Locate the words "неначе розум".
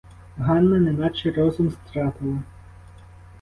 0.79-1.71